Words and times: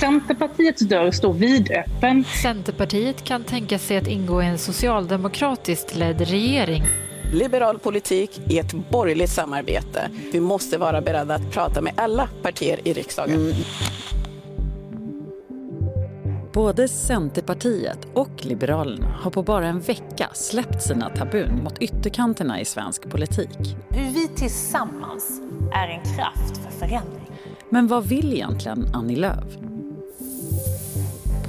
Centerpartiets 0.00 0.80
dörr 0.80 1.10
står 1.10 1.32
vidöppen. 1.32 2.24
Centerpartiet 2.42 3.24
kan 3.24 3.44
tänka 3.44 3.78
sig 3.78 3.96
att 3.96 4.06
ingå 4.06 4.42
i 4.42 4.46
en 4.46 4.58
socialdemokratiskt 4.58 5.96
ledd 5.96 6.20
regering. 6.20 6.82
Liberal 7.32 7.78
politik 7.78 8.40
i 8.48 8.58
ett 8.58 8.90
borgerligt 8.90 9.30
samarbete. 9.30 10.10
Vi 10.32 10.40
måste 10.40 10.78
vara 10.78 11.00
beredda 11.00 11.34
att 11.34 11.50
prata 11.52 11.80
med 11.80 11.92
alla 11.96 12.28
partier 12.42 12.80
i 12.84 12.92
riksdagen. 12.92 13.34
Mm. 13.34 13.52
Både 16.52 16.88
Centerpartiet 16.88 17.98
och 18.14 18.44
Liberalerna 18.44 19.18
har 19.20 19.30
på 19.30 19.42
bara 19.42 19.66
en 19.66 19.80
vecka 19.80 20.28
släppt 20.34 20.82
sina 20.82 21.08
tabun 21.08 21.62
mot 21.64 21.78
ytterkanterna 21.78 22.60
i 22.60 22.64
svensk 22.64 23.10
politik. 23.10 23.76
Hur 23.90 24.10
vi 24.10 24.28
tillsammans 24.28 25.40
är 25.72 25.88
en 25.88 26.16
kraft 26.16 26.56
för 26.64 26.70
förändring. 26.70 27.30
Men 27.70 27.86
vad 27.86 28.06
vill 28.06 28.32
egentligen 28.32 28.94
Annie 28.94 29.16
Lööf? 29.16 29.69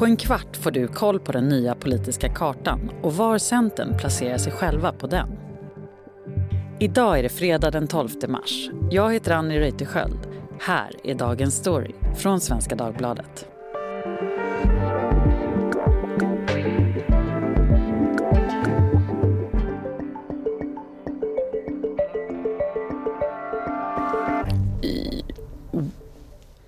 På 0.01 0.05
en 0.05 0.17
kvart 0.17 0.57
får 0.57 0.71
du 0.71 0.87
koll 0.87 1.19
på 1.19 1.31
den 1.31 1.49
nya 1.49 1.75
politiska 1.75 2.29
kartan 2.29 2.91
och 3.01 3.13
var 3.13 3.37
Centern 3.37 3.97
placerar 3.97 4.37
sig 4.37 4.51
själva 4.51 4.91
på 4.91 5.07
den. 5.07 5.29
Idag 6.79 7.19
är 7.19 7.23
det 7.23 7.29
fredag 7.29 7.71
den 7.71 7.87
12 7.87 8.09
mars. 8.27 8.69
Jag 8.91 9.13
heter 9.13 9.31
Annie 9.31 9.59
Reuterskiöld. 9.59 10.19
Här 10.59 10.91
är 11.03 11.15
dagens 11.15 11.55
story 11.55 11.91
från 12.17 12.41
Svenska 12.41 12.75
Dagbladet. 12.75 13.47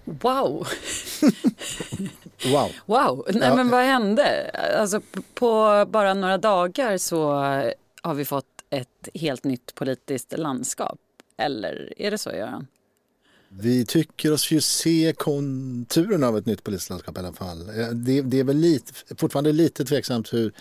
Wow! 0.05 0.67
wow. 2.45 2.71
Wow! 2.85 3.25
Nej, 3.29 3.49
ja. 3.49 3.55
men 3.55 3.69
vad 3.69 3.83
hände? 3.83 4.51
Alltså, 4.79 5.01
på 5.33 5.85
bara 5.89 6.13
några 6.13 6.37
dagar 6.37 6.97
så 6.97 7.31
har 8.01 8.13
vi 8.13 8.25
fått 8.25 8.45
ett 8.69 9.09
helt 9.13 9.43
nytt 9.43 9.75
politiskt 9.75 10.37
landskap. 10.37 10.99
Eller 11.37 11.93
är 11.97 12.11
det 12.11 12.17
så, 12.17 12.29
Göran? 12.29 12.67
Vi 13.49 13.85
tycker 13.85 14.31
oss 14.31 14.51
ju 14.51 14.61
se 14.61 15.13
konturen 15.17 16.23
av 16.23 16.37
ett 16.37 16.45
nytt 16.45 16.63
politiskt 16.63 16.89
landskap 16.89 17.17
i 17.17 17.19
alla 17.19 17.33
fall. 17.33 17.65
Det, 17.93 18.21
det 18.21 18.39
är 18.39 18.43
väl 18.43 18.57
lite, 18.57 18.93
fortfarande 19.15 19.51
lite 19.51 19.85
tveksamt 19.85 20.33
hur, 20.33 20.53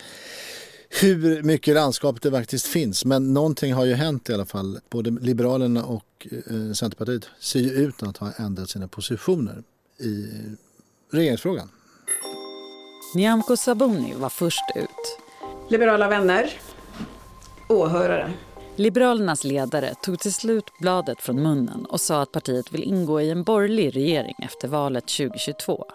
hur 1.01 1.43
mycket 1.43 1.75
landskap 1.75 2.21
det 2.21 2.31
faktiskt 2.31 2.65
finns. 2.65 3.05
Men 3.05 3.33
någonting 3.33 3.73
har 3.73 3.85
ju 3.85 3.93
hänt 3.93 4.29
i 4.29 4.33
alla 4.33 4.45
fall. 4.45 4.79
Både 4.89 5.11
Liberalerna 5.11 5.83
och 5.85 6.27
eh, 6.31 6.73
Centerpartiet 6.73 7.25
ser 7.39 7.59
ju 7.59 7.69
ut 7.69 8.03
att 8.03 8.17
ha 8.17 8.31
ändrat 8.31 8.69
sina 8.69 8.87
positioner 8.87 9.63
i 9.99 10.27
regeringsfrågan. 11.13 11.69
Nyamko 13.15 13.57
Sabuni 13.57 14.13
var 14.13 14.29
först 14.29 14.63
ut. 14.75 15.19
Liberala 15.69 16.07
vänner, 16.07 16.53
åhörare. 17.69 18.31
Liberalernas 18.75 19.43
ledare 19.43 19.93
tog 20.01 20.19
till 20.19 20.33
slut 20.33 20.65
bladet 20.79 21.21
från 21.21 21.43
munnen 21.43 21.85
och 21.85 22.01
sa 22.01 22.21
att 22.21 22.31
partiet 22.31 22.73
vill 22.73 22.83
ingå 22.83 23.21
i 23.21 23.29
en 23.29 23.43
borgerlig 23.43 23.95
regering 23.95 24.35
efter 24.43 24.67
valet 24.67 25.07
2022 25.07 25.85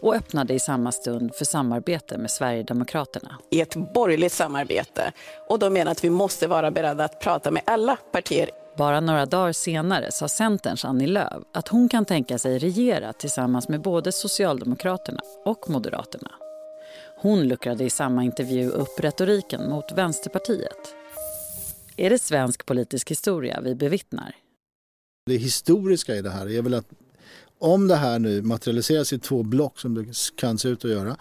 och 0.00 0.14
öppnade 0.14 0.54
i 0.54 0.60
samma 0.60 0.92
stund 0.92 1.34
för 1.34 1.44
samarbete 1.44 2.18
med 2.18 2.30
Sverigedemokraterna. 2.30 3.38
I 3.50 3.60
ett 3.60 3.74
borgerligt 3.94 4.32
samarbete. 4.32 5.12
Och 5.48 5.58
de 5.58 5.72
menar 5.72 5.92
att 5.92 6.04
vi 6.04 6.10
måste 6.10 6.46
vara 6.46 6.70
beredda 6.70 7.04
att 7.04 7.20
prata 7.20 7.50
med 7.50 7.62
alla 7.66 7.96
partier. 8.12 8.50
Bara 8.76 9.00
några 9.00 9.26
dagar 9.26 9.52
senare 9.52 10.12
sa 10.12 10.28
Centerns 10.28 10.84
Annie 10.84 11.06
Lööf 11.06 11.42
att 11.52 11.68
hon 11.68 11.88
kan 11.88 12.04
tänka 12.04 12.38
sig 12.38 12.58
regera 12.58 13.12
tillsammans 13.12 13.68
med 13.68 13.80
både 13.80 14.12
Socialdemokraterna 14.12 15.20
och 15.44 15.70
Moderaterna. 15.70 16.30
Hon 17.16 17.48
luckrade 17.48 17.84
i 17.84 17.90
samma 17.90 18.24
intervju 18.24 18.70
upp 18.70 19.00
retoriken 19.00 19.70
mot 19.70 19.92
Vänsterpartiet. 19.92 20.94
Är 21.96 22.10
det 22.10 22.18
svensk 22.18 22.66
politisk 22.66 23.10
historia 23.10 23.60
vi 23.60 23.74
bevittnar? 23.74 24.36
Det 25.26 25.36
historiska 25.36 26.14
i 26.14 26.22
det 26.22 26.30
här 26.30 26.50
är 26.50 26.62
väl 26.62 26.74
att 26.74 26.88
om 27.58 27.88
det 27.88 27.96
här 27.96 28.18
nu 28.18 28.42
materialiseras 28.42 29.12
i 29.12 29.18
två 29.18 29.42
block 29.42 29.78
som 29.78 29.94
det 29.94 30.06
kan 30.36 30.58
se 30.58 30.68
ut 30.68 30.84
att 30.84 30.90
göra 30.90 31.16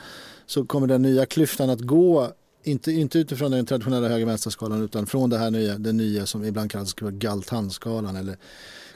så 0.46 0.66
kommer 0.66 0.88
den 0.88 1.02
nya 1.02 1.25
klyftan 1.25 1.69
att 1.69 1.81
gå 1.81 2.34
inte, 2.63 2.91
inte 2.91 3.19
utifrån 3.19 3.51
den 3.51 3.66
traditionella 3.66 4.07
höger-vänster-skalan 4.07 4.84
utan 4.84 5.06
från 5.06 5.29
det 5.29 5.38
här 5.38 5.51
nya, 5.51 5.78
det 5.78 5.94
nya 5.94 6.25
som 6.25 6.46
ibland 6.46 6.72
kallas 6.72 6.94
Galtanskalan 6.94 8.16
eller 8.16 8.38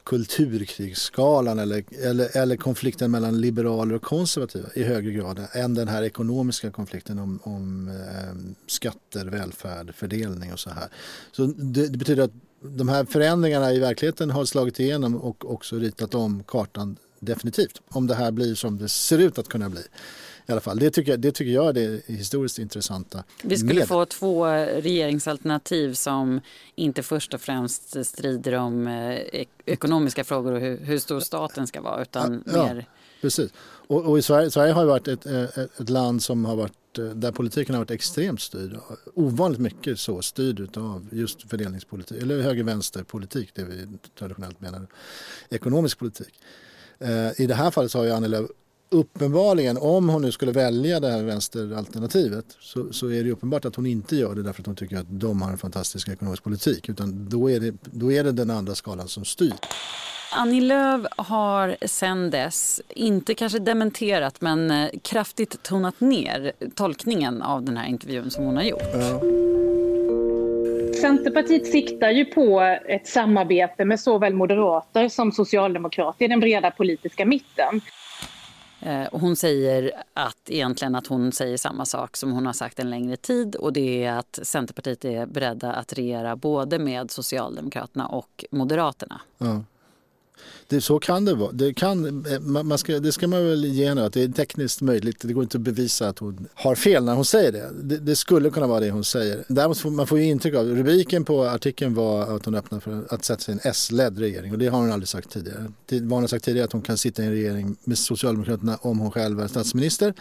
kulturkrigsskalan 0.04 1.60
eller, 1.60 1.84
eller, 2.04 2.38
eller 2.38 2.56
konflikten 2.58 3.12
mellan 3.12 3.42
liberaler 3.42 3.96
och 3.96 4.02
konservativa 4.02 4.70
i 4.76 4.84
högre 4.84 5.12
grad 5.12 5.48
än 5.52 5.74
den 5.74 5.88
här 5.88 6.04
ekonomiska 6.04 6.72
konflikten 6.72 7.20
om, 7.20 7.40
om 7.44 7.88
eh, 7.88 8.56
skatter, 8.68 9.26
välfärd, 9.26 9.96
fördelning 9.96 10.54
och 10.54 10.60
så 10.60 10.70
här. 10.70 10.90
Så 11.32 11.46
det, 11.46 11.88
det, 11.88 11.98
betyder 11.98 12.24
att 12.24 12.32
de 12.62 12.90
här 12.90 13.06
förändringarna 13.06 13.74
i 13.74 13.80
verkligheten 13.80 14.30
har 14.30 14.46
slagit 14.46 14.80
igenom 14.80 15.16
och 15.16 15.52
också 15.52 15.76
ritat 15.76 16.16
om 16.16 16.44
kartan 16.44 16.98
definitivt. 17.20 17.82
Om 17.90 18.08
det 18.08 18.16
här 18.16 18.32
blir 18.32 18.56
som 18.56 18.78
det 18.78 18.90
ser 18.90 19.18
ut 19.18 19.40
att 19.40 19.48
kunna 19.48 19.70
bli. 19.70 19.82
I 20.48 20.52
alla 20.52 20.62
fall. 20.62 20.80
Det, 20.80 20.92
tycker, 20.92 21.18
det 21.18 21.32
tycker 21.32 21.52
jag 21.52 21.68
är 21.68 21.74
det 21.74 22.02
historiskt 22.06 22.60
intressanta. 22.60 23.24
Vi 23.44 23.58
skulle 23.58 23.80
med. 23.80 23.88
få 23.88 24.06
två 24.06 24.46
regeringsalternativ 24.46 25.94
som 25.94 26.42
inte 26.76 27.04
först 27.04 27.34
och 27.34 27.42
främst 27.42 28.06
strider 28.06 28.54
om 28.54 28.88
eh, 28.88 29.46
ekonomiska 29.66 30.24
frågor 30.24 30.54
och 30.54 30.60
hur, 30.60 30.78
hur 30.78 31.00
stor 31.00 31.20
staten 31.20 31.68
ska 31.68 31.82
vara 31.82 32.02
utan 32.02 32.44
ja, 32.46 32.64
mer... 32.64 32.86
precis. 33.22 33.52
Och, 33.88 34.06
och, 34.06 34.18
i 34.20 34.22
Sverige, 34.22 34.52
Sverige 34.52 34.74
har 34.74 34.82
ju 34.82 34.88
varit 34.88 35.08
ett, 35.08 35.26
ett, 35.26 35.58
ett, 35.58 35.90
land 35.90 36.24
som 36.24 36.46
har 36.46 36.56
varit 36.56 36.98
eh, 36.98 37.06
där 37.06 37.32
politiken 37.32 37.76
har 37.76 37.82
varit 37.82 37.92
extremt 37.92 38.42
styrd. 38.42 38.78
Ovanligt 39.14 39.62
mycket 39.62 40.00
så 40.00 40.22
styrd 40.22 40.78
av 40.78 41.08
just 41.12 41.50
fördelningspolitik 41.50 42.22
eller 42.22 42.42
höger-vänster-politik, 42.42 43.50
det 43.54 43.64
vi 43.64 43.88
traditionellt 44.20 44.62
menar. 44.62 44.88
Ekonomisk 45.50 46.00
politik. 46.00 46.40
Eh, 47.00 47.42
I 47.42 47.48
det 47.48 47.56
här 47.56 47.72
fallet 47.72 47.92
så 47.92 47.98
har 47.98 48.06
ju 48.06 48.12
Annie 48.12 48.28
Lööf 48.28 48.50
uppenbarligen, 48.90 49.78
om 49.78 50.10
hon 50.10 50.22
nu 50.22 50.32
skulle 50.32 50.52
välja 50.52 51.00
det 51.00 51.12
här 51.12 51.24
vänsteralternativet 51.24 52.46
så, 52.60 52.94
så 52.94 53.12
är 53.12 53.24
det 53.24 53.32
uppenbart 53.32 53.66
att 53.66 53.76
hon 53.76 53.86
inte 53.86 54.16
gör 54.16 54.36
det 54.36 54.44
därför 54.44 54.62
att 54.62 54.66
hon 54.66 54.76
tycker 54.76 54.98
att 54.98 55.06
de 55.10 55.42
har 55.42 55.52
en 55.52 55.58
fantastisk 55.58 56.08
ekonomisk 56.10 56.44
politik. 56.44 56.90
Utan 56.90 57.30
då 57.30 57.50
är 57.50 57.60
det, 57.60 57.76
då 57.82 58.12
är 58.12 58.24
det 58.24 58.32
den 58.32 58.50
andra 58.50 58.76
skalan 58.76 59.08
som 59.08 59.26
styr. 59.26 59.54
Annie 60.32 60.62
Lööf 60.62 61.06
har 61.18 61.78
sen 61.86 62.30
dess, 62.30 62.82
inte 62.90 63.34
kanske 63.34 63.60
dementerat 63.60 64.42
men 64.42 64.72
eh, 64.72 64.90
kraftigt 65.02 65.64
tonat 65.64 66.00
ner 66.00 66.52
tolkningen 66.76 67.42
av 67.42 67.64
den 67.64 67.78
här 67.78 67.88
intervjun 67.88 68.32
som 68.32 68.46
hon 68.46 68.56
har 68.56 68.64
gjort. 68.64 68.82
Ja. 68.94 69.22
Centerpartiet 71.02 71.68
siktar 71.68 72.10
ju 72.10 72.26
på 72.26 72.62
ett 72.88 73.08
samarbete 73.08 73.86
med 73.86 74.00
såväl 74.00 74.34
moderater 74.34 75.10
som 75.10 75.32
socialdemokrater 75.32 76.26
i 76.26 76.28
den 76.28 76.40
breda 76.40 76.72
politiska 76.72 77.26
mitten. 77.26 77.82
Eh, 78.80 79.06
och 79.06 79.20
hon 79.20 79.36
säger 79.36 79.92
att 80.14 80.50
egentligen 80.50 80.96
att 80.96 81.08
hon 81.08 81.32
säger 81.32 81.58
samma 81.58 81.86
sak 81.86 82.18
som 82.18 82.32
hon 82.32 82.46
har 82.46 82.54
sagt 82.54 82.80
en 82.80 82.90
längre 82.90 83.18
tid 83.18 83.56
och 83.56 83.74
det 83.74 84.04
är 84.04 84.14
att 84.14 84.40
Centerpartiet 84.44 85.06
är 85.06 85.26
beredda 85.26 85.74
att 85.74 85.94
regera 85.94 86.36
både 86.36 86.80
med 86.80 87.12
Socialdemokraterna 87.12 88.08
och 88.08 88.46
Moderaterna. 88.52 89.22
Ja. 89.38 89.62
Det, 90.68 90.82
så 90.82 91.00
kan 91.00 91.26
det 91.26 91.36
vara. 91.36 91.52
Det, 91.52 91.74
kan, 91.74 92.26
eh, 92.26 92.40
man 92.40 92.78
ska, 92.78 93.00
det 93.00 93.12
ska 93.12 93.28
man 93.28 93.46
väl 93.46 93.66
ge 93.66 93.88
henne 93.88 94.06
att 94.06 94.14
det 94.14 94.24
är 94.24 94.28
tekniskt 94.28 94.82
möjligt. 94.82 95.18
Det 95.22 95.34
går 95.34 95.44
inte 95.44 95.58
att 95.58 95.62
bevisa 95.62 96.10
att 96.10 96.20
hon 96.20 96.48
har 96.54 96.76
fel 96.76 97.04
när 97.04 97.16
hon 97.16 97.26
säger 97.26 97.52
det. 97.52 97.70
Det, 97.84 97.98
det 97.98 98.16
skulle 98.16 98.50
kunna 98.50 98.68
vara 98.68 98.80
det 98.80 98.92
hon 98.92 99.04
säger. 99.04 99.44
Däremot 99.48 99.78
får 99.78 99.90
man 99.90 100.08
får 100.08 100.20
ju 100.20 100.26
intryck 100.26 100.56
av, 100.56 100.66
rubriken 100.66 101.26
på 101.26 101.46
artikeln 101.46 101.94
var 101.94 102.36
att 102.36 102.46
hon 102.46 102.56
öppnar 102.56 102.80
för 102.80 103.06
att 103.10 103.26
sätta 103.26 103.42
sig 103.42 103.56
i 103.56 103.58
en 103.64 103.70
S-ledd 103.70 104.20
regering 104.20 104.52
och 104.52 104.58
det 104.58 104.68
har 104.68 104.80
hon 104.80 104.92
aldrig 104.92 105.08
sagt 105.08 105.30
tidigare. 105.30 105.72
Vad 105.90 106.12
hon 106.12 106.24
har 106.24 106.28
sagt 106.28 106.46
tidigare 106.46 106.64
är 106.64 106.68
att 106.68 106.74
hon 106.74 106.82
kan 106.82 106.98
sitta 106.98 107.24
i 107.24 107.26
en 107.26 107.32
regering 107.32 107.76
med 107.84 107.98
Socialdemokraterna 107.98 108.78
om 108.82 109.00
hon 109.00 109.12
själv 109.12 109.40
är 109.40 109.48
statsminister. 109.48 110.14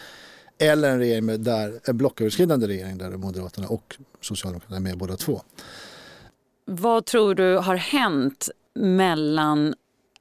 Eller 0.59 0.91
en 0.91 0.99
regering 0.99 1.25
med 1.25 1.41
där, 1.41 1.81
en 1.85 1.97
blocköverskridande 1.97 2.67
regering 2.67 2.99
där 2.99 3.11
Moderaterna 3.11 3.69
och 3.69 3.97
Socialdemokraterna 4.21 4.77
är 4.77 4.81
med 4.81 4.99
båda 4.99 5.17
två. 5.17 5.41
Vad 6.65 7.05
tror 7.05 7.35
du 7.35 7.57
har 7.57 7.77
hänt 7.77 8.49
mellan 8.75 9.75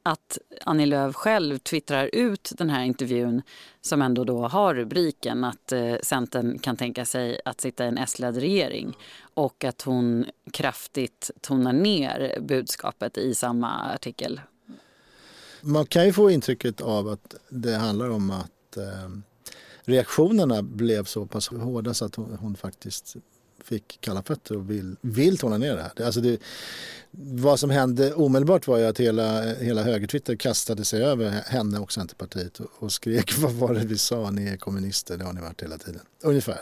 att 0.06 0.38
Annie 0.66 0.86
Lööf 0.86 1.16
själv 1.16 1.57
twittrar 1.57 2.10
ut 2.13 2.52
den 2.57 2.69
här 2.69 2.84
intervjun 2.84 3.42
som 3.81 4.02
ändå 4.02 4.24
då 4.24 4.48
har 4.48 4.75
rubriken 4.75 5.44
att 5.44 5.72
eh, 5.72 5.96
Centern 6.04 6.60
kan 6.60 6.78
tänka 6.78 7.06
sig 7.06 7.42
att 7.46 7.62
sitta 7.62 7.86
i 7.86 7.88
en 7.88 7.98
S-ledd 7.98 8.38
regering 8.38 8.98
och 9.34 9.63
att 9.63 9.81
hon 9.81 10.25
kraftigt 10.52 11.31
tonar 11.42 11.74
ner 11.74 12.38
budskapet 12.42 13.18
i 13.18 13.36
samma 13.36 13.94
artikel. 13.94 14.42
Man 15.62 15.86
kan 15.86 16.06
ju 16.06 16.13
få 16.13 16.31
intrycket 16.31 16.81
av 16.81 17.08
att 17.08 17.36
det 17.50 17.75
handlar 17.75 18.10
om 18.10 18.31
att 18.31 18.78
eh, 18.78 19.10
reaktionerna 19.84 20.63
blev 20.63 21.04
så 21.04 21.25
pass 21.25 21.48
hårda 21.50 21.94
så 21.94 22.06
att 22.06 22.16
hon, 22.16 22.38
hon 22.40 22.56
faktiskt 22.56 23.16
fick 23.65 23.97
kalla 24.01 24.23
fötter 24.23 24.57
och 24.57 24.71
vill, 24.71 24.95
vill 25.01 25.38
tona 25.38 25.57
ner 25.57 25.75
det 25.75 25.81
här. 25.81 26.06
Alltså 26.06 26.21
det, 26.21 26.39
vad 27.12 27.59
som 27.59 27.69
hände 27.69 28.13
omedelbart 28.13 28.67
var 28.67 28.77
ju 28.77 28.85
att 28.85 29.00
hela, 29.00 29.53
hela 29.53 29.83
högertwitter 29.83 30.35
kastade 30.35 30.85
sig 30.85 31.03
över 31.03 31.29
henne 31.29 31.79
och 31.79 31.91
Centerpartiet 31.91 32.59
och, 32.59 32.69
och 32.75 32.91
skrek 32.91 33.38
vad 33.38 33.51
var 33.51 33.73
det 33.73 33.85
vi 33.85 33.97
sa, 33.97 34.31
ni 34.31 34.47
är 34.47 34.57
kommunister, 34.57 35.17
det 35.17 35.25
har 35.25 35.33
ni 35.33 35.41
varit 35.41 35.63
hela 35.63 35.77
tiden. 35.77 36.01
Ungefär. 36.23 36.62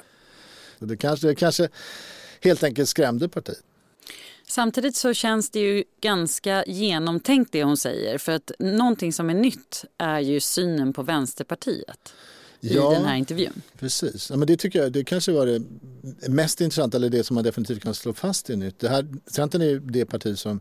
Så 0.79 0.85
det 0.85 0.97
kanske, 0.97 1.27
det 1.27 1.35
kanske 1.35 1.69
helt 2.41 2.63
enkelt 2.63 2.89
skrämde 2.89 3.29
partiet. 3.29 3.63
Samtidigt 4.47 4.95
så 4.95 5.13
känns 5.13 5.49
det 5.49 5.59
ju 5.59 5.83
ganska 6.01 6.63
genomtänkt 6.65 7.51
det 7.51 7.63
hon 7.63 7.77
säger. 7.77 8.17
För 8.17 8.31
att 8.31 8.51
någonting 8.59 9.13
som 9.13 9.29
är 9.29 9.33
nytt 9.33 9.85
är 9.97 10.19
ju 10.19 10.39
synen 10.39 10.93
på 10.93 11.03
Vänsterpartiet 11.03 12.13
ja, 12.71 12.91
i 12.91 12.95
den 12.95 13.05
här 13.05 13.15
intervjun. 13.15 13.61
Precis. 13.79 14.29
Ja, 14.29 14.35
men 14.35 14.47
det 14.47 14.57
tycker 14.57 14.83
jag 14.83 14.91
det 14.91 15.03
kanske 15.03 15.31
var 15.31 15.45
det 15.45 15.61
mest 16.29 16.61
intressanta 16.61 16.97
eller 16.97 17.09
det 17.09 17.23
som 17.23 17.35
man 17.35 17.43
definitivt 17.43 17.83
kan 17.83 17.95
slå 17.95 18.13
fast 18.13 18.49
i 18.49 18.55
nytt. 18.55 18.79
Det 18.79 18.89
här, 18.89 19.07
Centern 19.27 19.61
är 19.61 19.79
det 19.79 20.05
parti 20.05 20.37
som 20.37 20.59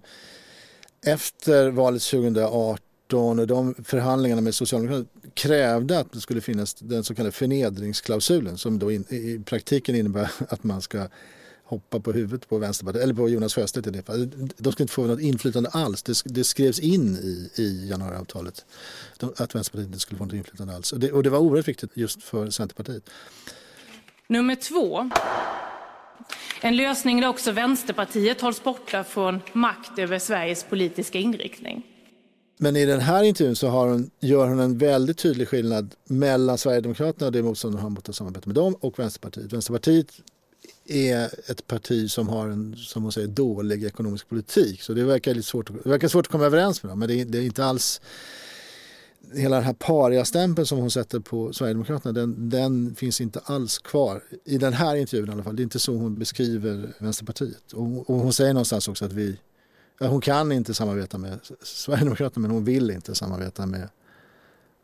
efter 1.06 1.70
valet 1.70 2.02
2018 2.02 3.38
och 3.38 3.46
de 3.46 3.74
förhandlingarna 3.84 4.40
med 4.40 4.54
Socialdemokraterna 4.54 5.08
krävde 5.34 5.98
att 5.98 6.12
det 6.12 6.20
skulle 6.20 6.40
finnas 6.40 6.74
den 6.74 7.04
så 7.04 7.14
kallade 7.14 7.32
förnedringsklausulen 7.32 8.58
som 8.58 8.78
då 8.78 8.92
in, 8.92 9.04
i 9.08 9.42
praktiken 9.44 9.96
innebär 9.96 10.30
att 10.48 10.64
man 10.64 10.82
ska 10.82 11.08
hoppa 11.72 12.00
på 12.00 12.12
huvudet 12.12 12.48
på 12.48 12.58
Vänsterpartiet, 12.58 13.04
eller 13.04 13.14
på 13.14 13.28
Jonas 13.28 13.54
Sjöstedt 13.54 13.86
i 13.86 13.90
det 13.90 14.02
fallet. 14.02 14.30
De 14.56 14.72
ska 14.72 14.82
inte 14.82 14.94
få 14.94 15.06
något 15.06 15.20
inflytande 15.20 15.68
alls. 15.68 16.02
Det, 16.02 16.22
det 16.24 16.44
skrevs 16.44 16.80
in 16.80 17.16
i, 17.16 17.62
i 17.62 17.88
januariavtalet 17.88 18.64
att 19.36 19.54
Vänsterpartiet 19.54 19.86
inte 19.86 19.98
skulle 19.98 20.18
få 20.18 20.24
något 20.24 20.34
inflytande 20.34 20.74
alls. 20.74 20.92
Och 20.92 21.00
det, 21.00 21.12
och 21.12 21.22
det 21.22 21.30
var 21.30 21.38
oerhört 21.38 21.68
viktigt 21.68 21.90
just 21.94 22.22
för 22.22 22.50
Centerpartiet. 22.50 23.10
Nummer 24.26 24.54
två. 24.54 25.10
En 26.60 26.76
lösning 26.76 27.20
där 27.20 27.28
också 27.28 27.52
Vänsterpartiet 27.52 28.40
hålls 28.40 28.62
borta 28.62 29.04
från 29.04 29.40
makt 29.52 29.98
över 29.98 30.18
Sveriges 30.18 30.64
politiska 30.64 31.18
inriktning. 31.18 31.86
Men 32.58 32.76
i 32.76 32.86
den 32.86 33.00
här 33.00 33.22
intervjun 33.22 33.56
så 33.56 33.68
hon, 33.68 34.10
gör 34.20 34.48
hon 34.48 34.58
en 34.58 34.78
väldigt 34.78 35.18
tydlig 35.18 35.48
skillnad 35.48 35.94
mellan 36.04 36.58
Sverigedemokraterna 36.58 37.26
och 37.26 37.32
det 37.32 37.42
motstånd 37.42 37.74
hon 37.74 37.82
har 37.82 37.90
mot 37.90 38.08
att 38.08 38.16
samarbeta 38.16 38.46
med 38.46 38.54
dem 38.54 38.74
och 38.80 38.98
Vänsterpartiet. 38.98 39.52
Vänsterpartiet 39.52 40.12
är 40.84 41.50
ett 41.50 41.66
parti 41.66 42.10
som 42.10 42.28
har 42.28 42.48
en 42.48 42.76
som 42.76 43.02
hon 43.02 43.12
säger, 43.12 43.28
dålig 43.28 43.84
ekonomisk 43.84 44.28
politik. 44.28 44.82
Så 44.82 44.94
det 44.94 45.04
verkar, 45.04 45.34
lite 45.34 45.48
svårt, 45.48 45.84
det 45.84 45.88
verkar 45.90 46.08
svårt 46.08 46.26
att 46.26 46.32
komma 46.32 46.44
överens 46.44 46.82
med 46.82 46.90
dem. 46.90 46.98
Men 46.98 47.08
det 47.08 47.20
är, 47.20 47.24
det 47.24 47.38
är 47.38 47.42
inte 47.42 47.64
alls... 47.64 48.00
Hela 49.34 49.56
den 49.56 49.64
här 49.64 49.72
paria-stämpeln 49.72 50.66
som 50.66 50.78
hon 50.78 50.90
sätter 50.90 51.20
på 51.20 51.52
Sverigedemokraterna 51.52 52.12
den, 52.12 52.50
den, 52.50 52.94
finns 52.94 53.20
inte 53.20 53.40
alls 53.44 53.78
kvar. 53.78 54.22
I 54.44 54.58
den 54.58 54.72
här 54.72 54.96
intervjun 54.96 55.28
i 55.28 55.32
alla 55.32 55.42
fall. 55.42 55.56
Det 55.56 55.60
är 55.60 55.64
inte 55.64 55.78
så 55.78 55.96
hon 55.96 56.14
beskriver 56.14 56.92
Vänsterpartiet. 56.98 57.72
Och, 57.72 58.10
och 58.10 58.16
hon 58.20 58.32
säger 58.32 58.52
någonstans 58.54 58.88
också 58.88 59.04
att 59.04 59.12
vi... 59.12 59.38
hon 59.98 60.20
kan 60.20 60.52
inte 60.52 60.74
samarbeta 60.74 61.18
med 61.18 61.38
Sverigedemokraterna 61.62 62.42
men 62.42 62.50
hon 62.50 62.64
vill 62.64 62.90
inte 62.90 63.14
samarbeta 63.14 63.66
med, 63.66 63.88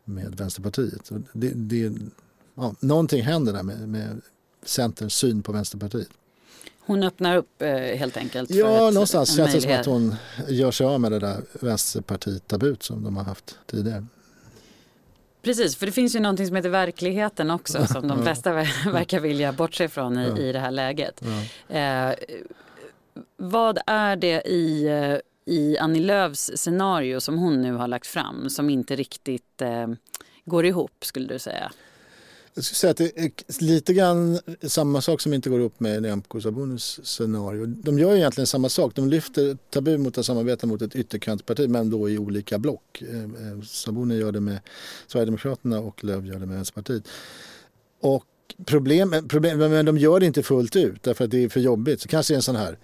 med 0.05 0.35
Vänsterpartiet. 0.35 1.09
Det, 1.33 1.49
det, 1.49 1.93
ja, 2.55 2.75
någonting 2.79 3.23
händer 3.23 3.53
där 3.53 3.63
med, 3.63 3.89
med 3.89 4.21
Centerns 4.63 5.15
syn 5.15 5.43
på 5.43 5.51
Vänsterpartiet. 5.51 6.09
Hon 6.79 7.03
öppnar 7.03 7.37
upp 7.37 7.61
eh, 7.61 7.69
helt 7.69 8.17
enkelt? 8.17 8.49
Ja, 8.49 8.87
ett, 8.87 8.93
någonstans 8.93 9.35
känns 9.35 9.53
det 9.53 9.61
som 9.61 9.71
att 9.71 9.85
hon 9.85 10.15
gör 10.47 10.71
sig 10.71 10.87
av 10.87 11.01
med 11.01 11.11
det 11.11 11.19
där 11.19 11.41
Vänsterpartiet-tabut 11.59 12.83
som 12.83 13.03
de 13.03 13.17
har 13.17 13.23
haft 13.23 13.57
tidigare. 13.65 14.05
Precis, 15.41 15.75
för 15.75 15.85
det 15.85 15.91
finns 15.91 16.15
ju 16.15 16.19
någonting 16.19 16.47
som 16.47 16.55
heter 16.55 16.69
verkligheten 16.69 17.51
också 17.51 17.87
som 17.91 18.07
de 18.07 18.23
flesta 18.23 18.53
verkar 18.91 19.19
vilja 19.19 19.51
bortse 19.51 19.89
från 19.89 20.17
i, 20.17 20.27
ja. 20.27 20.37
i 20.37 20.51
det 20.51 20.59
här 20.59 20.71
läget. 20.71 21.21
Ja. 21.69 21.75
Eh, 21.75 22.15
vad 23.37 23.79
är 23.85 24.15
det 24.15 24.41
i, 24.47 24.85
eh, 24.85 25.17
i 25.53 25.77
Annie 25.77 25.99
Lööfs 25.99 26.51
scenario 26.55 27.19
som 27.19 27.37
hon 27.37 27.61
nu 27.61 27.73
har 27.73 27.87
lagt 27.87 28.07
fram 28.07 28.49
som 28.49 28.69
inte 28.69 28.95
riktigt 28.95 29.61
eh, 29.61 29.87
går 30.45 30.65
ihop 30.65 31.05
skulle 31.05 31.27
du 31.27 31.39
säga? 31.39 31.71
Jag 32.59 32.65
skulle 32.65 32.77
säga 32.77 32.91
att 32.91 32.97
det 32.97 33.25
är 33.25 33.63
lite 33.63 33.93
grann 33.93 34.39
samma 34.61 35.01
sak 35.01 35.21
som 35.21 35.33
inte 35.33 35.49
går 35.49 35.59
upp 35.59 35.79
med 35.79 36.01
Nyamko 36.01 36.41
Sabunis 36.41 36.99
scenario. 37.03 37.65
De 37.65 37.99
gör 37.99 38.15
egentligen 38.15 38.47
samma 38.47 38.69
sak. 38.69 38.95
De 38.95 39.09
lyfter 39.09 39.57
tabu 39.69 39.97
mot 39.97 40.17
att 40.17 40.25
samarbeta 40.25 40.67
mot 40.67 40.81
ett 40.81 40.95
ytterkantparti 40.95 41.67
men 41.67 41.89
då 41.89 42.09
i 42.09 42.17
olika 42.17 42.57
block. 42.57 43.01
Eh, 43.01 43.23
eh, 43.23 43.61
Sabuni 43.63 44.17
gör 44.17 44.31
det 44.31 44.39
med 44.39 44.59
Sverigedemokraterna 45.07 45.79
och 45.79 46.03
Löv 46.03 46.25
gör 46.25 46.39
det 46.39 46.45
med 46.45 46.55
Vänsterpartiet. 46.55 47.03
Och 48.01 48.25
problem, 48.65 49.13
eh, 49.13 49.21
problem, 49.21 49.57
men 49.59 49.85
de 49.85 49.97
gör 49.97 50.19
det 50.19 50.25
inte 50.25 50.43
fullt 50.43 50.75
ut 50.75 51.03
därför 51.03 51.25
att 51.25 51.31
det 51.31 51.43
är 51.43 51.49
för 51.49 51.59
jobbigt. 51.59 52.01
Så 52.01 52.07
kanske 52.07 52.35
en 52.35 52.41
sån 52.41 52.55
här 52.55 52.77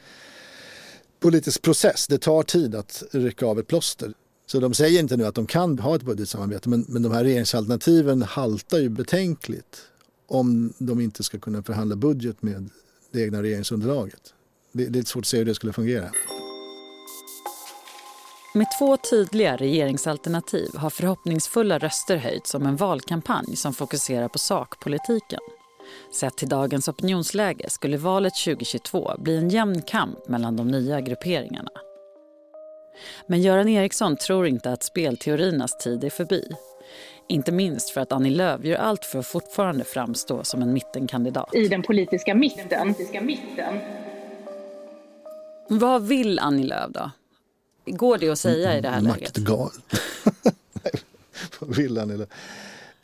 politisk 1.20 1.62
process. 1.62 2.08
Det 2.08 2.18
tar 2.18 2.44
tid 2.44 2.76
att 2.76 3.04
rycka 3.12 3.46
av 3.46 3.60
ett 3.60 3.68
plåster. 3.68 4.14
Så 4.46 4.60
de 4.60 4.74
säger 4.74 5.00
inte 5.00 5.18
nu 5.18 5.26
att 5.26 5.36
de 5.36 5.48
kan 5.48 5.80
ha 5.80 5.96
ett 5.96 6.04
budgetsamarbete 6.04 6.70
men, 6.70 6.86
men 6.88 7.04
de 7.04 7.12
här 7.12 7.24
regeringsalternativen 7.24 8.22
haltar 8.22 8.78
ju 8.78 8.90
betänkligt 8.90 9.82
om 10.28 10.74
de 10.78 11.02
inte 11.02 11.24
ska 11.24 11.40
kunna 11.40 11.64
förhandla 11.64 11.96
budget 11.96 12.44
med 12.44 12.70
det 13.12 13.22
egna 13.22 13.44
regeringsunderlaget. 13.44 14.34
Det, 14.72 14.86
det 14.86 15.00
är 15.00 15.04
svårt 15.04 15.22
att 15.22 15.28
se 15.28 15.38
hur 15.38 15.46
det 15.46 15.56
skulle 15.56 15.74
fungera. 15.74 16.12
Med 18.54 18.68
två 18.80 18.98
tydliga 18.98 19.58
regeringsalternativ 19.58 20.70
har 20.76 20.90
förhoppningsfulla 20.90 21.80
röster 21.80 22.18
höjts 22.18 22.56
om 22.56 22.66
en 22.66 22.76
valkampanj 22.76 23.56
som 23.56 23.74
fokuserar 23.74 24.28
på 24.28 24.38
sakpolitiken. 24.38 25.40
Sett 26.20 26.38
till 26.38 26.50
dagens 26.50 26.88
opinionsläge 26.88 27.70
skulle 27.70 27.98
valet 27.98 28.34
2022 28.46 29.12
bli 29.20 29.38
en 29.38 29.50
jämn 29.50 29.82
kamp 29.82 30.28
mellan 30.28 30.56
de 30.56 30.68
nya 30.68 31.02
grupperingarna. 31.02 31.72
Men 33.28 33.42
Göran 33.42 33.70
Eriksson 33.70 34.18
tror 34.18 34.48
inte 34.48 34.72
att 34.72 34.84
spelteoriernas 34.84 35.78
tid 35.78 36.04
är 36.04 36.10
förbi. 36.10 36.56
Inte 37.28 37.52
minst 37.52 37.90
för 37.90 38.02
att 38.02 38.12
Annie 38.12 38.30
Lööf 38.30 38.64
gör 38.64 38.78
allt 38.78 39.06
för 39.06 39.20
att 39.20 39.28
fortfarande 39.28 39.84
framstå 39.84 40.44
som 40.44 40.62
en 40.62 40.74
mittenkandidat. 40.74 41.56
I 41.56 41.68
den 41.68 41.84
politiska 41.84 42.36
mitten. 42.36 42.94
Politiska 42.94 43.22
mitten. 43.22 43.80
Vad 45.70 46.08
vill 46.08 46.40
Annie 46.40 46.64
Lööf 46.64 46.92
då? 46.92 47.12
Går 47.86 48.18
det 48.18 48.30
att 48.30 48.40
säga 48.40 48.78
i 48.78 48.82
det 48.82 48.90
här 48.90 49.02
läget? 49.02 49.38
Maktgal. 49.38 49.72
Vad 51.60 51.76
vill 51.76 51.98
Annie 51.98 52.18
Lööf? 52.18 52.30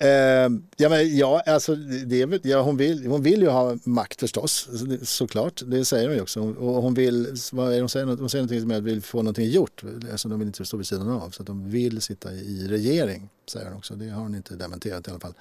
Eh, 0.02 0.50
ja, 0.78 0.90
men, 0.90 1.18
ja, 1.18 1.42
alltså, 1.46 1.76
det 1.76 2.22
är, 2.22 2.40
ja, 2.44 2.62
hon, 2.62 2.78
vill, 2.78 3.08
hon 3.08 3.24
vill 3.24 3.42
ju 3.42 3.48
ha 3.48 3.78
makt 3.84 4.20
förstås, 4.20 4.70
såklart. 5.04 5.62
Det 5.66 5.86
säger 5.86 6.08
hon 6.08 6.16
ju 6.16 6.22
också. 6.22 6.42
Och 6.42 6.82
hon 6.82 6.94
vill, 6.94 7.36
vad 7.52 7.74
är 7.74 7.80
hon 7.80 7.90
säger, 7.90 8.06
hon 8.06 8.30
säger 8.30 8.42
någonting 8.42 8.62
som 8.62 8.72
att 8.72 8.84
vill 8.84 9.02
få 9.02 9.18
någonting 9.18 9.50
gjort. 9.50 9.84
Alltså, 10.12 10.30
de 10.30 10.40
vill 10.40 10.48
inte 10.48 10.66
stå 10.66 10.78
vid 10.78 10.88
sidan 10.88 11.10
av, 11.10 11.30
så 11.30 11.42
att 11.42 11.48
de 11.48 11.70
vill 11.70 12.02
sitta 12.02 12.34
i 12.34 12.68
regering, 12.68 13.30
säger 13.52 13.66
hon 13.66 13.78
också. 13.78 13.96
Det 13.96 14.10
har 14.10 14.22
hon 14.22 14.36
inte 14.36 14.56
dementerat 14.56 15.08
i 15.08 15.12
alla 15.12 15.20
fall. 15.20 15.34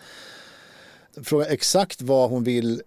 Fråga 1.22 1.46
exakt 1.46 2.02
vad 2.02 2.30
hon 2.30 2.44
vill 2.44 2.82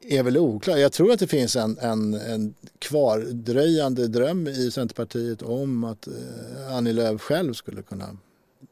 är 0.00 0.22
väl 0.22 0.38
oklar. 0.38 0.76
Jag 0.76 0.92
tror 0.92 1.12
att 1.12 1.18
det 1.18 1.26
finns 1.26 1.56
en, 1.56 1.78
en, 1.78 2.14
en 2.14 2.54
kvardröjande 2.78 4.08
dröm 4.08 4.48
i 4.48 4.70
Centerpartiet 4.70 5.42
om 5.42 5.84
att 5.84 6.06
eh, 6.06 6.76
Annie 6.76 6.92
Lööf 6.92 7.20
själv 7.20 7.54
skulle 7.54 7.82
kunna 7.82 8.16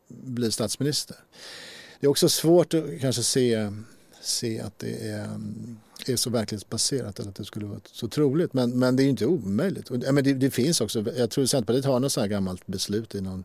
bli 0.08 0.52
statsminister. 0.52 1.16
Det 2.00 2.06
är 2.06 2.10
också 2.10 2.28
svårt 2.28 2.74
att 2.74 3.00
kanske 3.00 3.22
se, 3.22 3.72
se 4.20 4.60
att 4.60 4.78
det 4.78 5.08
är, 5.08 5.40
är 6.06 6.16
så 6.16 6.30
verklighetsbaserat 6.30 7.18
eller 7.18 7.28
att 7.28 7.36
det 7.36 7.44
skulle 7.44 7.66
vara 7.66 7.80
så 7.92 8.08
troligt. 8.08 8.52
Men, 8.52 8.78
men 8.78 8.96
det 8.96 9.02
är 9.02 9.08
inte 9.08 9.26
omöjligt. 9.26 9.90
Och, 9.90 10.14
men 10.14 10.24
det, 10.24 10.34
det, 10.34 10.50
finns 10.50 10.80
också, 10.80 11.04
jag 11.16 11.30
tror 11.30 11.46
Centerpartiet 11.46 11.84
har 11.84 12.00
något 12.00 12.12
sådant 12.12 12.30
gammalt 12.30 12.66
beslut 12.66 13.14
i 13.14 13.20
någon 13.20 13.44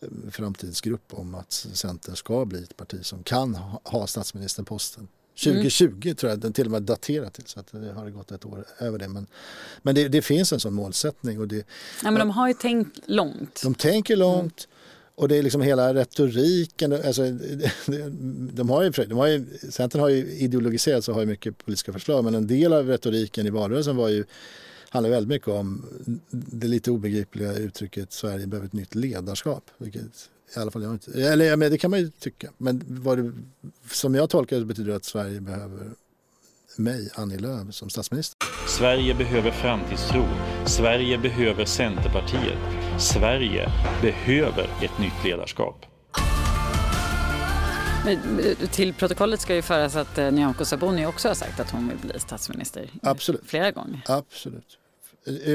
eh, 0.00 0.30
framtidsgrupp 0.30 1.14
om 1.14 1.34
att 1.34 1.52
Centern 1.52 2.16
ska 2.16 2.44
bli 2.44 2.62
ett 2.62 2.76
parti 2.76 3.04
som 3.04 3.22
kan 3.22 3.54
ha, 3.54 3.80
ha 3.84 4.06
statsministerposten. 4.06 5.08
2020 5.44 5.84
mm. 5.84 6.16
tror 6.16 6.30
jag 6.30 6.40
den 6.40 6.52
till 6.52 6.66
och 6.66 6.70
med 6.70 6.82
daterat 6.82 7.34
till 7.34 7.46
så 7.46 7.60
att 7.60 7.72
det 7.72 7.92
har 7.92 8.10
gått 8.10 8.32
ett 8.32 8.44
år 8.44 8.64
över 8.78 8.98
det. 8.98 9.08
Men, 9.08 9.26
men 9.82 9.94
det, 9.94 10.08
det 10.08 10.22
finns 10.22 10.52
en 10.52 10.60
sån 10.60 10.74
målsättning. 10.74 11.40
Och 11.40 11.48
det, 11.48 11.66
ja, 12.04 12.10
men 12.10 12.14
de 12.14 12.30
har 12.30 12.48
ju 12.48 12.54
tänkt 12.54 12.98
långt. 13.06 13.60
De 13.62 13.74
tänker 13.74 14.16
långt. 14.16 14.68
Och 15.22 15.28
det 15.28 15.36
är 15.36 15.42
liksom 15.42 15.62
hela 15.62 15.94
retoriken. 15.94 16.92
Alltså, 16.92 17.22
de 18.52 18.70
har 18.70 18.82
ju, 18.82 18.90
de 18.90 19.18
har 19.18 19.26
ju, 19.26 19.46
Centern 19.70 20.00
har 20.00 20.08
ju 20.08 20.26
ideologiserat 20.26 21.08
och 21.08 21.14
har 21.14 21.20
ju 21.20 21.26
mycket 21.26 21.64
politiska 21.64 21.92
förslag 21.92 22.24
men 22.24 22.34
en 22.34 22.46
del 22.46 22.72
av 22.72 22.86
retoriken 22.86 23.46
i 23.46 23.50
valrörelsen 23.50 23.96
var 23.96 24.08
ju, 24.08 24.24
handlar 24.88 25.10
väldigt 25.10 25.28
mycket 25.28 25.48
om 25.48 25.86
det 26.30 26.66
lite 26.66 26.90
obegripliga 26.90 27.54
uttrycket 27.54 28.12
Sverige 28.12 28.46
behöver 28.46 28.66
ett 28.66 28.72
nytt 28.72 28.94
ledarskap. 28.94 29.70
Vilket 29.78 30.02
i 30.56 30.58
alla 30.58 30.70
fall 30.70 30.82
jag 30.82 30.92
inte, 30.92 31.22
eller 31.22 31.56
men 31.56 31.70
det 31.70 31.78
kan 31.78 31.90
man 31.90 32.00
ju 32.00 32.10
tycka. 32.18 32.50
Men 32.58 32.84
vad 32.86 33.18
det, 33.18 33.32
som 33.90 34.14
jag 34.14 34.30
tolkar 34.30 34.58
det 34.58 34.64
betyder 34.64 34.90
det 34.90 34.96
att 34.96 35.04
Sverige 35.04 35.40
behöver 35.40 35.90
mig, 36.76 37.10
Annie 37.14 37.38
Lööf, 37.38 37.74
som 37.74 37.90
statsminister. 37.90 38.36
Sverige 38.68 39.14
behöver 39.14 39.50
framtidstro. 39.50 40.24
Sverige 40.66 41.18
behöver 41.18 41.64
Centerpartiet. 41.64 42.81
Sverige 42.98 43.68
behöver 44.02 44.70
ett 44.82 44.98
nytt 44.98 45.24
ledarskap. 45.24 45.86
Till 48.70 48.94
protokollet 48.94 49.40
ska 49.40 49.54
ju 49.54 49.62
föras 49.62 49.96
att 49.96 50.18
eh, 50.18 50.30
Nyamko 50.30 50.64
Sabuni 50.64 51.06
också 51.06 51.28
har 51.28 51.34
sagt 51.34 51.60
att 51.60 51.70
hon 51.70 51.88
vill 51.88 51.98
bli 51.98 52.20
statsminister 52.20 52.90
Absolut. 53.02 53.42
flera 53.46 53.70
gånger. 53.70 54.00
Absolut. 54.06 54.78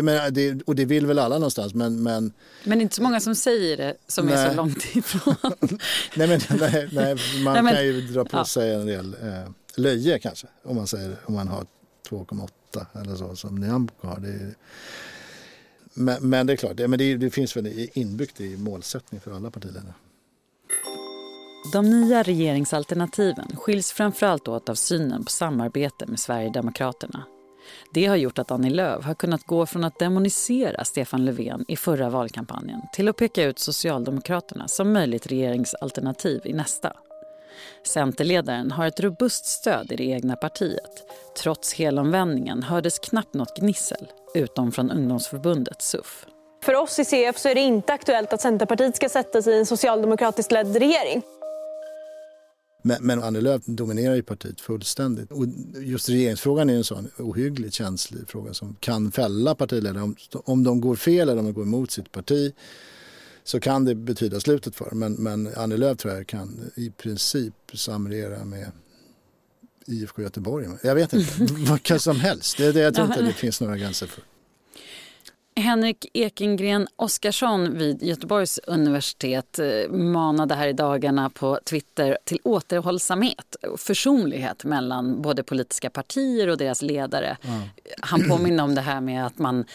Men 0.03 0.34
det, 0.34 0.62
och 0.63 0.75
det 0.75 0.86
vill 0.86 1.06
väl 1.06 1.20
alla 1.20 1.36
någonstans 1.36 1.74
men... 1.74 2.03
Men, 2.03 2.34
men 2.63 2.82
inte 2.82 2.96
så 2.96 3.01
många 3.01 3.20
som 3.20 3.36
säger 3.36 3.77
det 3.77 3.96
som 4.08 4.25
nej. 4.25 4.36
är 4.36 4.50
så 4.50 4.56
långt 4.56 4.96
ifrån. 4.96 5.36
nej, 6.15 6.27
men, 6.27 6.41
nej, 6.60 6.89
nej, 6.91 7.15
man 7.44 7.53
nej, 7.53 7.63
men, 7.63 7.74
kan 7.74 7.86
ju 7.86 8.01
dra 8.01 8.25
på 8.25 8.38
ja. 8.38 8.46
sig 8.46 8.74
en 8.74 8.86
del 8.86 9.13
eh, 9.13 9.50
löje 9.75 10.20
kanske 10.20 10.48
om 10.63 10.75
man, 10.75 10.88
säger, 10.88 11.15
om 11.25 11.34
man 11.34 11.48
har 11.48 11.65
2,8 12.10 12.86
eller 13.01 13.15
så 13.15 13.36
som 13.36 13.56
Nyamko 13.56 14.08
har. 14.08 14.20
Det 14.20 14.29
är, 14.29 14.56
men, 15.98 16.30
men, 16.30 16.48
det 16.48 16.54
är 16.54 16.58
klart, 16.58 16.77
det, 16.77 16.88
men 16.88 17.00
det, 17.00 17.18
det 17.18 17.30
finns 17.30 17.58
väl 17.58 17.89
inbyggt 17.94 18.42
i 18.42 18.58
målsättning 18.58 19.22
för 19.22 19.32
alla 19.32 19.51
partiledare. 19.51 19.94
De 21.74 21.89
nya 21.89 22.24
regeringsalternativen 22.24 23.56
skiljs 23.56 23.92
framförallt 23.92 24.48
åt 24.48 24.70
av 24.70 24.75
synen 24.75 25.24
på 25.24 25.32
samarbete 25.32 26.06
med 26.06 26.20
Sverigedemokraterna. 26.20 27.24
Det 27.94 28.06
har 28.06 28.16
gjort 28.16 28.39
att 28.39 28.51
Annie 28.51 28.70
Lööf 28.70 29.06
har 29.06 29.13
kunnat 29.13 29.44
gå 29.44 29.66
från 29.66 29.84
att 29.84 30.00
demonisera 30.00 30.86
Stefan 30.86 31.25
Löfven 31.25 31.66
i 31.68 31.75
förra 31.75 32.10
valkampanjen 32.10 32.82
till 32.94 33.08
att 33.08 33.18
peka 33.18 33.44
ut 33.44 33.60
Socialdemokraterna 33.60 34.68
som 34.68 34.94
möjligt 34.94 35.27
regeringsalternativ 35.27 36.42
i 36.46 36.54
nästa. 36.54 36.94
Centerledaren 37.84 38.72
har 38.72 38.88
ett 38.88 39.00
robust 39.00 39.46
stöd 39.46 39.92
i 39.92 39.96
det 39.96 40.04
egna 40.04 40.36
partiet. 40.36 40.92
Trots 41.38 41.74
helomvändningen 41.74 42.64
hördes 42.64 43.00
knappt 43.00 43.34
något 43.34 43.60
gnissel, 43.60 44.08
utom 44.36 44.72
från 44.72 44.92
ungdomsförbundet 44.92 45.82
SUF. 45.82 46.26
För 46.64 46.76
oss 46.76 47.00
i 47.00 47.06
CF 47.06 47.38
så 47.38 47.50
är 47.50 47.56
det 47.56 47.62
inte 47.62 47.94
aktuellt 47.94 48.34
att 48.34 48.42
Centerpartiet 48.42 48.96
ska 48.96 49.10
sätta 49.10 49.42
sig 49.42 49.54
i 49.54 49.60
en 49.60 49.66
socialdemokratiskt 49.66 50.52
ledd 50.52 50.76
regering. 50.76 51.22
Men, 52.82 52.98
men 53.02 53.24
Annie 53.24 53.42
Lööf 53.42 53.66
dominerar 53.66 54.16
ju 54.16 54.24
partiet 54.24 54.62
fullständigt. 54.62 55.32
Och 55.32 55.46
just 55.76 56.10
regeringsfrågan 56.10 56.70
är 56.70 56.74
en 56.74 56.84
sån 56.84 57.12
ohyggligt 57.18 57.74
känslig 57.74 58.30
fråga 58.30 58.54
som 58.54 58.76
kan 58.80 59.12
fälla 59.12 59.56
partiledare. 59.56 60.04
Om, 60.04 60.16
om 60.46 60.64
de 60.64 60.82
går 60.82 60.96
fel 60.96 61.30
eller 61.30 61.40
om 61.40 61.46
de 61.46 61.54
går 61.54 61.64
emot 61.64 61.92
sitt 61.92 62.12
parti 62.12 62.54
så 63.48 63.60
kan 63.60 63.86
det 63.86 63.96
betyda 63.96 64.39
slutet 64.39 64.75
för 64.75 64.92
men, 64.92 65.13
men 65.13 65.50
Annie 65.56 65.77
Lööf 65.77 65.98
tror 65.98 66.13
jag 66.13 66.27
kan 66.27 66.72
i 66.75 66.89
princip 66.89 67.54
samregera 67.74 68.46
med 68.46 68.72
IFK 69.86 70.22
Göteborg. 70.22 70.68
Jag 70.84 70.96
vet 70.96 71.13
inte, 71.13 71.54
vad 71.89 72.01
som 72.01 72.20
helst. 72.20 72.58
Det, 72.58 72.72
det, 72.72 72.80
jag 72.80 72.96
tror 72.96 73.08
inte 73.08 73.22
det 73.22 73.34
finns 73.34 73.62
några 73.62 73.77
gränser 73.77 74.08
för. 74.08 74.24
Henrik 75.56 76.06
Ekengren 76.13 76.88
Oskarsson 76.96 77.77
vid 77.77 78.04
Göteborgs 78.04 78.60
universitet 78.68 79.60
eh, 79.60 79.92
manade 79.92 80.56
här 80.56 80.68
i 80.68 80.74
dagarna 80.74 81.30
på 81.30 81.60
Twitter 81.63 82.18
till 82.24 82.39
återhållsamhet 82.44 83.56
och 83.56 83.80
försonlighet 83.80 84.63
mellan 84.63 85.22
både 85.22 85.44
politiska 85.44 85.89
partier 85.89 86.48
och 86.48 86.58
deras 86.58 86.82
ledare. 86.82 87.38
Mm. 87.42 87.62
Han 88.01 88.30
påminner 88.30 88.63
om 88.63 88.75
det 88.75 88.82
här 88.82 89.01
med 89.01 89.25
att 89.25 89.39
man 89.39 89.66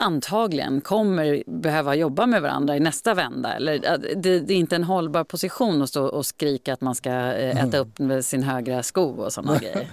antagligen 0.00 0.80
kommer 0.80 1.42
behöva 1.46 1.94
jobba 1.94 2.26
med 2.26 2.42
varandra 2.42 2.76
i 2.76 2.80
nästa 2.80 3.14
vända. 3.14 3.54
Eller, 3.54 3.78
det, 4.16 4.40
det 4.40 4.54
är 4.54 4.58
inte 4.58 4.76
en 4.76 4.84
hållbar 4.84 5.24
position 5.24 5.82
att 5.82 5.88
stå 5.88 6.04
och 6.04 6.26
skrika 6.26 6.72
att 6.72 6.80
man 6.80 6.94
ska 6.94 7.10
eh, 7.10 7.64
äta 7.64 7.78
upp 7.78 7.98
med 7.98 8.24
sin 8.24 8.42
högra 8.42 8.82
sko 8.82 9.02
och 9.02 9.32
sådana 9.32 9.58
grejer. 9.58 9.88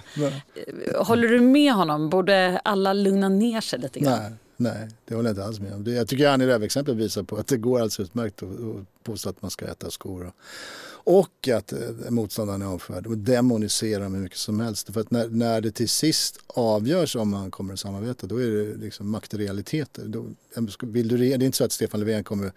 Håller 1.04 1.28
du 1.28 1.40
med 1.40 1.72
honom? 1.72 2.10
Borde 2.10 2.60
alla 2.64 2.92
lugna 2.92 3.28
ner 3.28 3.60
sig 3.60 3.78
lite 3.78 4.00
grann? 4.00 4.18
Nej. 4.22 4.32
Nej, 4.60 4.88
det 5.04 5.14
håller 5.14 5.28
jag 5.28 5.32
inte 5.32 5.44
alls 5.44 5.60
med 5.60 5.74
om. 5.74 5.84
Jag 5.84 6.08
tycker 6.08 6.28
Annie 6.28 6.46
Lööf-exemplet 6.46 6.96
visar 6.96 7.22
på 7.22 7.36
att 7.36 7.46
det 7.46 7.56
går 7.56 7.74
alldeles 7.74 8.00
utmärkt 8.00 8.42
att 8.42 8.48
påstå 9.02 9.28
att 9.28 9.42
man 9.42 9.50
ska 9.50 9.66
äta 9.66 9.90
skor. 9.90 10.32
Och 10.90 11.48
att 11.48 11.72
eh, 11.72 11.78
motståndaren 12.10 12.62
är 12.62 12.66
avförd 12.66 13.06
och 13.06 13.18
demonisera 13.18 14.02
dem 14.02 14.14
hur 14.14 14.22
mycket 14.22 14.38
som 14.38 14.60
helst. 14.60 14.92
För 14.92 15.00
att 15.00 15.10
när, 15.10 15.28
när 15.28 15.60
det 15.60 15.70
till 15.70 15.88
sist 15.88 16.38
avgörs 16.46 17.16
om 17.16 17.30
man 17.30 17.50
kommer 17.50 17.72
att 17.72 17.80
samarbeta 17.80 18.26
då 18.26 18.36
är 18.36 18.46
det 18.46 18.76
liksom 18.76 19.10
maktrealiteter. 19.10 20.04
Då, 20.04 20.24
vill 20.80 21.08
du, 21.08 21.16
det 21.16 21.26
är 21.26 21.42
inte 21.42 21.58
så 21.58 21.64
att 21.64 21.72
Stefan 21.72 22.00
Löfven 22.00 22.24
kommer 22.24 22.52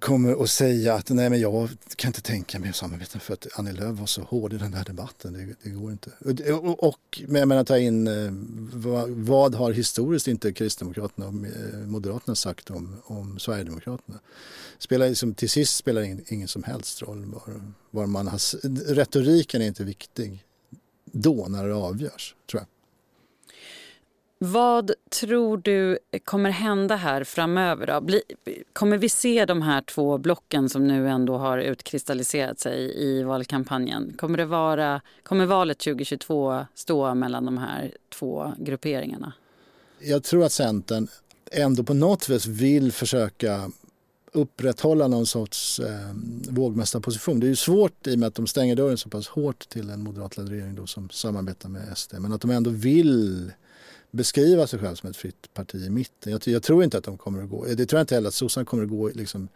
kommer 0.00 0.42
att 0.42 0.50
säga 0.50 0.94
att 0.94 1.10
nej 1.10 1.30
men 1.30 1.40
jag 1.40 1.68
kan 1.96 2.08
inte 2.08 2.20
tänka 2.20 2.58
mig 2.58 2.70
att 2.70 2.76
samarbeta 2.76 3.18
för 3.18 3.34
att 3.34 3.46
Annie 3.54 3.72
Lööf 3.72 3.98
var 3.98 4.06
så 4.06 4.22
hård 4.22 4.52
i 4.52 4.58
den 4.58 4.74
här 4.74 4.84
debatten. 4.84 5.32
Det, 5.32 5.54
det 5.62 5.70
går 5.70 5.92
inte. 5.92 6.10
Och, 6.52 6.88
och 6.88 7.22
men 7.28 7.50
jag 7.50 7.66
ta 7.66 7.78
in 7.78 8.06
eh, 8.06 8.30
vad, 8.72 9.10
vad, 9.10 9.54
har 9.54 9.72
historiskt 9.72 10.28
inte 10.28 10.52
Kristdemokraterna 10.52 11.26
och 11.26 11.34
eh, 11.34 11.86
Moderaterna 11.86 12.34
sagt 12.34 12.70
om, 12.70 12.96
om 13.04 13.38
Sverigedemokraterna? 13.38 14.18
Spelar, 14.78 15.08
liksom, 15.08 15.34
till 15.34 15.50
sist 15.50 15.76
spelar 15.76 16.02
det 16.02 16.32
ingen 16.32 16.48
som 16.48 16.62
helst 16.62 17.02
roll 17.02 17.24
var, 17.24 17.62
var 17.90 18.06
man 18.06 18.28
har... 18.28 18.40
Retoriken 18.94 19.62
är 19.62 19.66
inte 19.66 19.84
viktig 19.84 20.44
då 21.04 21.46
när 21.48 21.68
det 21.68 21.74
avgörs, 21.74 22.34
tror 22.50 22.60
jag. 22.60 22.77
Vad 24.40 24.92
tror 25.10 25.56
du 25.56 25.98
kommer 26.24 26.50
hända 26.50 26.96
här 26.96 27.24
framöver? 27.24 27.86
Då? 27.86 28.00
Bli, 28.00 28.22
kommer 28.72 28.98
vi 28.98 29.08
se 29.08 29.44
de 29.44 29.62
här 29.62 29.80
två 29.80 30.18
blocken 30.18 30.68
som 30.68 30.88
nu 30.88 31.08
ändå 31.08 31.36
har 31.36 31.58
utkristalliserat 31.58 32.60
sig 32.60 33.02
i 33.04 33.22
valkampanjen? 33.22 34.14
Kommer, 34.18 34.38
det 34.38 34.44
vara, 34.44 35.00
kommer 35.22 35.46
valet 35.46 35.78
2022 35.78 36.66
stå 36.74 37.14
mellan 37.14 37.44
de 37.44 37.58
här 37.58 37.92
två 38.18 38.52
grupperingarna? 38.58 39.32
Jag 39.98 40.22
tror 40.24 40.44
att 40.44 40.52
Centern 40.52 41.08
ändå 41.52 41.84
på 41.84 41.94
något 41.94 42.28
vis 42.28 42.46
vill 42.46 42.92
försöka 42.92 43.70
upprätthålla 44.32 45.08
någon 45.08 45.26
sorts 45.26 45.80
eh, 45.80 46.14
vågmästarposition. 46.48 47.40
Det 47.40 47.46
är 47.46 47.48
ju 47.48 47.56
svårt 47.56 48.06
i 48.06 48.14
och 48.14 48.18
med 48.18 48.26
att 48.26 48.34
de 48.34 48.46
stänger 48.46 48.76
dörren 48.76 48.98
så 48.98 49.08
pass 49.08 49.28
hårt 49.28 49.68
till 49.68 49.90
en 49.90 50.02
moderatledd 50.02 50.48
regering 50.48 50.74
då, 50.74 50.86
som 50.86 51.10
samarbetar 51.10 51.68
med 51.68 51.98
SD. 51.98 52.14
Men 52.18 52.32
att 52.32 52.40
de 52.40 52.50
ändå 52.50 52.70
vill 52.70 53.52
beskriva 54.10 54.66
sig 54.66 54.78
själv 54.78 54.94
som 54.94 55.10
ett 55.10 55.16
fritt 55.16 55.54
parti 55.54 55.74
i 55.86 55.90
mitten. 55.90 56.32
Jag, 56.32 56.48
jag, 56.48 56.62
tror 56.62 56.84
inte 56.84 56.98
att 56.98 57.04
de 57.04 57.18
kommer 57.18 57.42
att 57.42 57.50
gå, 57.50 57.64
det 57.64 57.86
tror 57.86 57.98
jag 57.98 58.02
inte 58.02 58.14
heller 58.14 58.28
att 58.28 58.34
sossarna 58.34 58.64
kommer 58.64 58.82
att 58.82 58.90
gå, 58.90 59.08
liksom, 59.08 59.48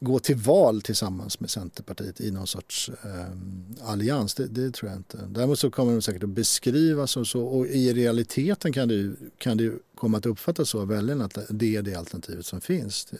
gå 0.00 0.18
till 0.18 0.36
val 0.36 0.82
tillsammans 0.82 1.40
med 1.40 1.50
Centerpartiet 1.50 2.20
i 2.20 2.30
någon 2.30 2.46
sorts 2.46 2.90
eh, 3.04 3.88
allians. 3.88 4.34
Det, 4.34 4.46
det, 4.46 4.74
tror 4.74 4.90
jag 4.90 4.98
inte. 4.98 5.18
Däremot 5.30 5.58
så 5.58 5.70
kommer 5.70 5.92
de 5.92 6.02
säkert 6.02 6.22
att 6.22 6.28
beskrivas 6.28 7.10
som 7.10 7.24
så 7.24 7.44
och 7.44 7.66
i 7.66 7.92
realiteten 7.92 8.72
kan 8.72 8.88
det, 8.88 8.94
ju 8.94 9.16
kan 9.38 9.56
det 9.56 9.64
ju 9.64 9.78
komma 9.94 10.18
att 10.18 10.26
uppfattas 10.26 10.68
så 10.68 10.80
av 10.80 10.88
väljarna 10.88 11.24
att 11.24 11.38
det 11.50 11.76
är 11.76 11.82
det 11.82 11.94
alternativet 11.94 12.46
som 12.46 12.60
finns. 12.60 13.12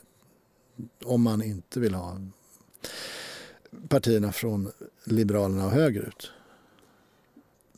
Om 1.05 1.23
man 1.23 1.43
inte 1.43 1.81
vill 1.81 1.95
ha 1.95 2.21
partierna 3.89 4.33
från 4.33 4.71
Liberalerna 5.05 5.67
och 5.67 5.73
högerut 5.73 6.31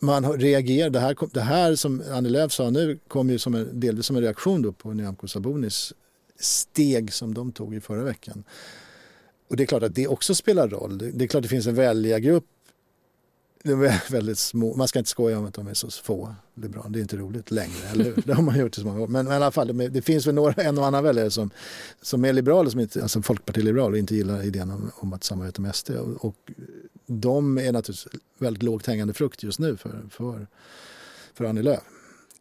man 0.04 0.32
reagerar, 0.32 0.90
det 0.90 1.00
här, 1.00 1.16
det 1.32 1.40
här 1.40 1.74
som 1.74 2.02
Annie 2.12 2.28
Lööf 2.28 2.52
sa 2.52 2.70
nu 2.70 2.98
kom 3.08 3.30
ju 3.30 3.38
som 3.38 3.54
en, 3.54 3.80
delvis 3.80 4.06
som 4.06 4.16
en 4.16 4.22
reaktion 4.22 4.62
då 4.62 4.72
på 4.72 4.92
Nyamko 4.92 5.28
Sabunis 5.28 5.92
steg 6.38 7.12
som 7.12 7.34
de 7.34 7.52
tog 7.52 7.74
i 7.74 7.80
förra 7.80 8.02
veckan. 8.02 8.44
Och 9.50 9.56
det 9.56 9.62
är 9.62 9.66
klart 9.66 9.82
att 9.82 9.94
det 9.94 10.08
också 10.08 10.34
spelar 10.34 10.68
roll. 10.68 10.98
Det, 10.98 11.10
det 11.10 11.24
är 11.24 11.28
klart 11.28 11.38
att 11.38 11.42
det 11.42 11.48
finns 11.48 11.66
en 11.66 11.74
väljargrupp 11.74 12.44
de 13.64 13.82
är 13.82 14.10
väldigt 14.12 14.38
små. 14.38 14.74
Man 14.74 14.88
ska 14.88 14.98
inte 14.98 15.10
skoja 15.10 15.38
om 15.38 15.44
att 15.44 15.54
de 15.54 15.66
är 15.66 15.74
så 15.74 15.90
få 15.90 16.34
liberaler. 16.54 16.90
Det 16.90 16.98
är 16.98 17.02
inte 17.02 17.16
roligt 17.16 17.50
längre, 17.50 17.88
eller 17.92 18.04
hur? 18.04 18.22
Det 18.26 18.32
har 18.32 18.42
man 18.42 18.58
gjort 18.58 18.78
i 18.78 18.80
så 18.80 18.86
många 18.86 19.00
år. 19.00 19.08
Men, 19.08 19.24
men 19.24 19.32
i 19.32 19.36
alla 19.36 19.50
fall, 19.50 19.92
det 19.92 20.02
finns 20.02 20.26
väl 20.26 20.34
några, 20.34 20.62
en 20.62 20.78
och 20.78 20.86
annan 20.86 21.04
väljare 21.04 21.30
som, 21.30 21.50
som 22.02 22.24
är 22.24 22.32
liberaler, 22.32 22.70
som 22.70 22.80
inte, 22.80 23.02
alltså 23.02 23.22
folkpartiliberaler 23.22 23.92
och 23.92 23.98
inte 23.98 24.14
gillar 24.14 24.42
idén 24.42 24.70
om, 24.70 24.90
om 24.96 25.12
att 25.12 25.24
samarbeta 25.24 25.62
med 25.62 25.74
SD. 25.74 25.90
Och, 25.90 26.24
och 26.24 26.50
de 27.06 27.58
är 27.58 27.72
naturligtvis 27.72 28.22
väldigt 28.38 28.62
lågt 28.62 28.86
hängande 28.86 29.14
frukt 29.14 29.42
just 29.42 29.58
nu 29.58 29.76
för, 29.76 30.02
för, 30.10 30.46
för 31.34 31.44
Annie 31.44 31.62
Lööf 31.62 31.82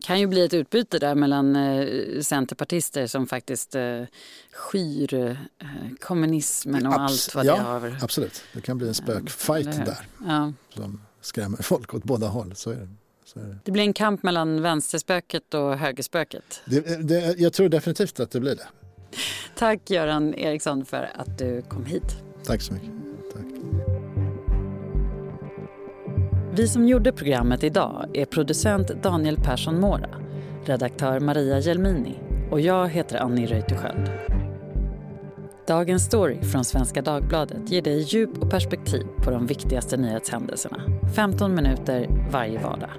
kan 0.03 0.19
ju 0.19 0.27
bli 0.27 0.45
ett 0.45 0.53
utbyte 0.53 0.99
där 0.99 1.15
mellan 1.15 1.55
eh, 1.55 2.21
centerpartister 2.21 3.07
som 3.07 3.27
faktiskt 3.27 3.75
eh, 3.75 4.01
skyr 4.51 5.13
eh, 5.13 5.67
kommunismen 5.99 6.87
och 6.87 6.93
Abs 6.93 7.11
allt 7.27 7.35
vad 7.35 7.45
ja, 7.45 7.55
det 7.55 7.61
har. 7.61 7.97
Absolut, 8.01 8.43
det 8.53 8.61
kan 8.61 8.77
bli 8.77 8.87
en 8.87 8.93
spökfight 8.93 9.85
där 9.85 10.07
ja. 10.27 10.53
som 10.69 11.01
skrämmer 11.21 11.57
folk 11.61 11.93
åt 11.93 12.03
båda 12.03 12.27
håll. 12.27 12.55
Så 12.55 12.69
är 12.69 12.75
det. 12.75 12.89
Så 13.25 13.39
är 13.39 13.43
det. 13.43 13.57
det 13.63 13.71
blir 13.71 13.83
en 13.83 13.93
kamp 13.93 14.23
mellan 14.23 14.61
vänsterspöket 14.61 15.53
och 15.53 15.77
högerspöket. 15.77 16.61
Det, 16.65 17.07
det, 17.07 17.39
jag 17.39 17.53
tror 17.53 17.69
definitivt 17.69 18.19
att 18.19 18.31
det 18.31 18.39
blir 18.39 18.55
det. 18.55 18.67
Tack 19.55 19.89
Göran 19.89 20.33
Eriksson 20.33 20.85
för 20.85 21.11
att 21.15 21.37
du 21.37 21.61
kom 21.61 21.85
hit. 21.85 22.17
Tack 22.43 22.61
så 22.61 22.73
mycket. 22.73 22.89
Vi 26.55 26.67
som 26.67 26.87
gjorde 26.87 27.11
programmet 27.11 27.63
idag 27.63 28.05
är 28.13 28.25
producent 28.25 29.03
Daniel 29.03 29.37
Persson 29.37 29.79
Mora, 29.79 30.09
redaktör 30.65 31.19
Maria 31.19 31.59
Gelmini 31.59 32.19
och 32.51 32.61
jag 32.61 32.89
heter 32.89 33.17
Annie 33.17 33.45
Reuterskiöld. 33.45 34.11
Dagens 35.67 36.05
story 36.05 36.41
från 36.41 36.65
Svenska 36.65 37.01
Dagbladet 37.01 37.71
ger 37.71 37.81
dig 37.81 37.99
djup 37.99 38.43
och 38.43 38.51
perspektiv 38.51 39.03
på 39.17 39.31
de 39.31 39.47
viktigaste 39.47 39.97
nyhetshändelserna. 39.97 40.81
15 41.15 41.55
minuter 41.55 42.09
varje 42.31 42.59
vardag. 42.59 42.89